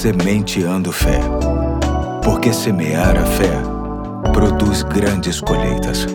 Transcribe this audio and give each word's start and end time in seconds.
Sementeando 0.00 0.90
Fé. 0.92 1.20
Porque 2.24 2.54
semear 2.54 3.18
a 3.18 3.26
fé 3.26 3.52
produz 4.32 4.82
grandes 4.82 5.42
colheitas. 5.42 6.06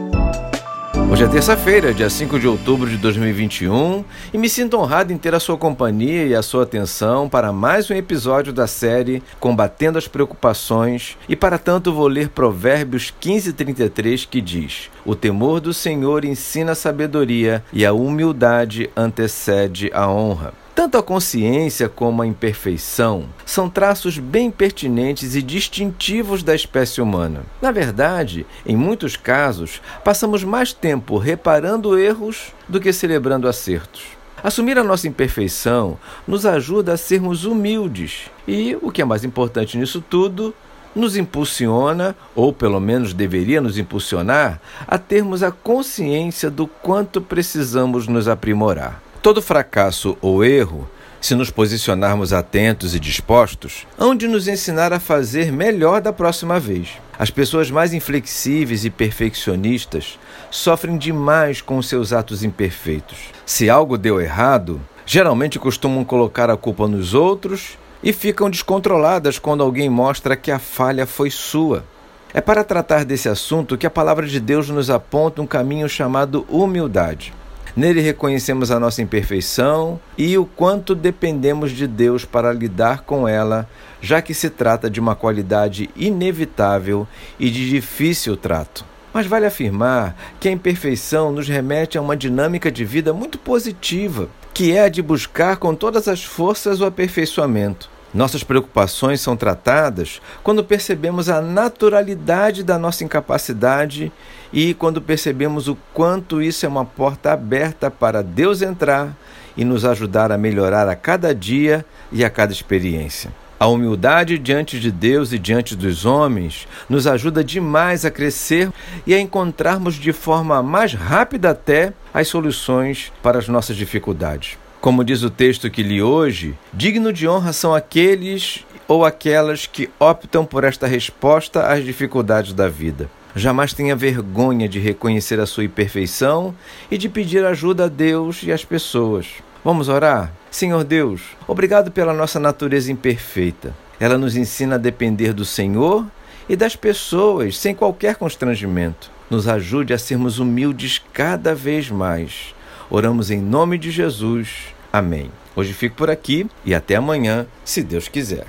Hoje 1.12 1.24
é 1.24 1.28
terça-feira, 1.28 1.94
dia 1.94 2.10
5 2.10 2.40
de 2.40 2.48
outubro 2.48 2.90
de 2.90 2.98
2021, 2.98 4.04
e 4.34 4.40
me 4.40 4.50
sinto 4.50 4.76
honrado 4.80 5.14
em 5.14 5.20
ter 5.20 5.36
a 5.36 5.40
sua 5.40 5.56
companhia 5.56 6.26
e 6.26 6.34
a 6.34 6.42
sua 6.42 6.64
atenção 6.64 7.30
para 7.30 7.54
mais 7.54 7.92
um 7.92 7.94
episódio 7.94 8.52
da 8.52 8.66
série 8.66 9.22
Combatendo 9.40 10.00
as 10.00 10.08
Preocupações, 10.08 11.16
e 11.30 11.36
para 11.36 11.60
tanto 11.60 11.94
vou 11.94 12.08
ler 12.08 12.30
Provérbios 12.30 13.14
15:33 13.22 14.26
que 14.26 14.42
diz: 14.42 14.90
O 15.06 15.14
temor 15.14 15.60
do 15.60 15.76
Senhor 15.76 16.26
ensina 16.26 16.72
a 16.72 16.76
sabedoria 16.76 17.64
e 17.72 17.86
a 17.86 17.94
humildade 17.94 18.90
antecede 18.98 19.92
a 19.94 20.10
honra. 20.10 20.65
Tanto 20.76 20.98
a 20.98 21.04
consciência 21.04 21.88
como 21.88 22.22
a 22.22 22.28
imperfeição 22.28 23.28
são 23.46 23.70
traços 23.70 24.20
bem 24.20 24.52
pertinentes 24.52 25.34
e 25.34 25.42
distintivos 25.42 26.44
da 26.44 26.54
espécie 26.54 27.00
humana. 27.00 27.44
Na 27.62 27.72
verdade, 27.72 28.46
em 28.66 28.76
muitos 28.76 29.16
casos, 29.16 29.82
passamos 30.04 30.44
mais 30.44 30.74
tempo 30.74 31.18
reparando 31.18 31.98
erros 31.98 32.54
do 32.68 32.82
que 32.82 32.92
celebrando 32.92 33.48
acertos. 33.48 34.04
Assumir 34.44 34.78
a 34.78 34.84
nossa 34.84 35.08
imperfeição 35.08 35.98
nos 36.28 36.46
ajuda 36.46 36.92
a 36.92 36.98
sermos 36.98 37.46
humildes 37.46 38.30
e, 38.46 38.78
o 38.82 38.92
que 38.92 39.02
é 39.02 39.06
mais 39.06 39.24
importante 39.24 39.78
nisso 39.78 40.04
tudo, 40.08 40.54
nos 40.94 41.16
impulsiona, 41.16 42.16
ou 42.36 42.52
pelo 42.52 42.82
menos 42.82 43.14
deveria 43.14 43.62
nos 43.62 43.78
impulsionar, 43.78 44.62
a 44.86 44.98
termos 44.98 45.42
a 45.42 45.52
consciência 45.52 46.50
do 46.50 46.68
quanto 46.68 47.22
precisamos 47.22 48.08
nos 48.08 48.28
aprimorar. 48.28 49.05
Todo 49.26 49.42
fracasso 49.42 50.16
ou 50.22 50.46
erro, 50.46 50.88
se 51.20 51.34
nos 51.34 51.50
posicionarmos 51.50 52.32
atentos 52.32 52.94
e 52.94 53.00
dispostos, 53.00 53.88
hão 53.98 54.16
de 54.16 54.28
nos 54.28 54.48
ensinar 54.48 54.94
a 54.94 55.00
fazer 55.00 55.52
melhor 55.52 56.00
da 56.00 56.14
próxima 56.14 56.60
vez. 56.60 56.90
As 57.18 57.32
pessoas 57.32 57.72
mais 57.72 57.92
inflexíveis 57.92 58.86
e 58.86 58.92
perfeccionistas 58.92 60.20
sofrem 60.52 60.96
demais 60.96 61.60
com 61.60 61.82
seus 61.82 62.14
atos 62.14 62.44
imperfeitos. 62.44 63.18
Se 63.48 63.68
algo 63.68 63.98
deu 63.98 64.22
errado, 64.22 64.80
geralmente 65.08 65.58
costumam 65.58 66.06
colocar 66.06 66.52
a 66.52 66.56
culpa 66.56 66.88
nos 66.88 67.16
outros 67.16 67.80
e 68.04 68.14
ficam 68.14 68.48
descontroladas 68.48 69.40
quando 69.40 69.64
alguém 69.64 69.90
mostra 69.90 70.36
que 70.36 70.52
a 70.52 70.60
falha 70.60 71.08
foi 71.08 71.32
sua. 71.32 71.84
É 72.32 72.42
para 72.42 72.64
tratar 72.64 73.04
desse 73.04 73.28
assunto 73.28 73.76
que 73.76 73.88
a 73.88 73.90
palavra 73.90 74.28
de 74.28 74.40
Deus 74.40 74.70
nos 74.70 74.92
aponta 74.92 75.42
um 75.42 75.48
caminho 75.48 75.90
chamado 75.90 76.46
humildade. 76.48 77.34
Nele 77.76 78.00
reconhecemos 78.00 78.72
a 78.72 78.80
nossa 78.80 79.02
imperfeição 79.02 80.00
e 80.18 80.38
o 80.38 80.46
quanto 80.46 80.96
dependemos 80.96 81.72
de 81.72 81.86
Deus 81.86 82.24
para 82.24 82.54
lidar 82.54 83.02
com 83.02 83.28
ela, 83.28 83.70
já 84.00 84.22
que 84.22 84.34
se 84.34 84.50
trata 84.50 84.90
de 84.90 84.98
uma 84.98 85.14
qualidade 85.14 85.90
inevitável 85.94 87.06
e 87.38 87.50
de 87.50 87.70
difícil 87.70 88.38
trato. 88.38 88.86
Mas 89.14 89.28
vale 89.28 89.46
afirmar 89.46 90.16
que 90.40 90.48
a 90.48 90.52
imperfeição 90.52 91.34
nos 91.34 91.50
remete 91.50 91.98
a 91.98 92.02
uma 92.02 92.16
dinâmica 92.16 92.72
de 92.72 92.86
vida 92.86 93.14
muito 93.14 93.38
positiva, 93.38 94.30
que 94.54 94.72
é 94.72 94.84
a 94.84 94.90
de 94.90 95.02
buscar 95.02 95.58
com 95.58 95.76
todas 95.76 96.08
as 96.08 96.24
forças 96.24 96.80
o 96.80 96.86
aperfeiçoamento. 96.86 97.95
Nossas 98.16 98.46
preocupações 98.46 99.20
são 99.20 99.36
tratadas 99.36 100.22
quando 100.42 100.64
percebemos 100.64 101.28
a 101.28 101.42
naturalidade 101.42 102.64
da 102.64 102.80
nossa 102.80 103.04
incapacidade 103.04 104.10
e 104.54 104.74
quando 104.74 105.02
percebemos 105.02 105.68
o 105.68 105.78
quanto 105.94 106.42
isso 106.42 106.66
é 106.66 106.70
uma 106.70 106.86
porta 106.86 107.34
aberta 107.34 107.92
para 107.92 108.24
Deus 108.24 108.62
entrar 108.62 109.14
e 109.58 109.66
nos 109.66 109.84
ajudar 109.84 110.32
a 110.32 110.38
melhorar 110.38 110.88
a 110.88 110.96
cada 110.96 111.36
dia 111.36 111.86
e 112.10 112.24
a 112.24 112.30
cada 112.30 112.54
experiência. 112.54 113.34
A 113.60 113.68
humildade 113.68 114.38
diante 114.38 114.80
de 114.80 114.94
Deus 114.94 115.34
e 115.34 115.38
diante 115.38 115.76
dos 115.76 116.06
homens 116.06 116.70
nos 116.88 117.08
ajuda 117.08 117.44
demais 117.44 118.06
a 118.06 118.12
crescer 118.12 118.72
e 119.06 119.14
a 119.14 119.20
encontrarmos 119.20 119.96
de 119.96 120.14
forma 120.14 120.64
mais 120.64 120.94
rápida 120.94 121.50
até 121.50 121.92
as 122.14 122.30
soluções 122.30 123.12
para 123.22 123.40
as 123.40 123.50
nossas 123.50 123.76
dificuldades. 123.76 124.58
Como 124.86 125.04
diz 125.04 125.24
o 125.24 125.32
texto 125.32 125.68
que 125.68 125.82
li 125.82 126.00
hoje, 126.00 126.54
digno 126.72 127.12
de 127.12 127.28
honra 127.28 127.52
são 127.52 127.74
aqueles 127.74 128.64
ou 128.88 129.04
aquelas 129.04 129.66
que 129.66 129.90
optam 130.00 130.46
por 130.46 130.64
esta 130.64 130.86
resposta 130.86 131.66
às 131.66 131.84
dificuldades 131.84 132.54
da 132.54 132.70
vida. 132.70 133.10
Jamais 133.36 133.74
tenha 133.74 133.96
vergonha 133.96 134.70
de 134.70 134.78
reconhecer 134.78 135.40
a 135.40 135.48
sua 135.48 135.64
imperfeição 135.64 136.54
e 136.92 137.00
de 137.00 137.10
pedir 137.10 137.44
ajuda 137.44 137.86
a 137.86 137.88
Deus 137.88 138.44
e 138.44 138.52
às 138.52 138.64
pessoas. 138.64 139.26
Vamos 139.64 139.90
orar? 139.90 140.32
Senhor 140.52 140.84
Deus, 140.84 141.20
obrigado 141.48 141.90
pela 141.90 142.14
nossa 142.14 142.40
natureza 142.40 142.92
imperfeita. 142.92 143.76
Ela 144.00 144.20
nos 144.20 144.36
ensina 144.36 144.76
a 144.76 144.78
depender 144.78 145.34
do 145.34 145.46
Senhor 145.46 146.06
e 146.48 146.56
das 146.56 146.76
pessoas 146.76 147.58
sem 147.58 147.74
qualquer 147.74 148.18
constrangimento. 148.18 149.10
Nos 149.32 149.48
ajude 149.48 149.96
a 149.96 149.98
sermos 149.98 150.38
humildes 150.38 151.02
cada 151.12 151.56
vez 151.56 151.90
mais. 151.90 152.54
Oramos 152.90 153.32
em 153.32 153.42
nome 153.42 153.78
de 153.78 153.90
Jesus. 153.90 154.74
Amém. 154.94 155.32
Hoje 155.56 155.74
fico 155.74 155.96
por 155.96 156.10
aqui 156.10 156.48
e 156.64 156.76
até 156.76 156.96
amanhã, 156.96 157.48
se 157.64 157.82
Deus 157.82 158.08
quiser. 158.08 158.46